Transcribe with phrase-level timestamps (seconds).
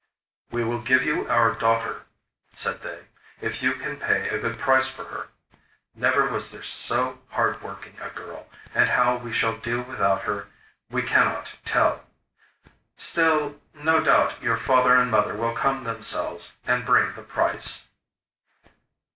[0.49, 2.07] 'We will give you our daughter,'
[2.55, 3.03] said they,
[3.39, 5.27] 'if you can pay a good price for her.
[5.93, 10.47] Never was there so hardworking a girl; and how we shall do without her
[10.89, 12.05] we cannot tell!
[12.97, 17.89] Still no doubt your father and mother will come themselves and bring the price?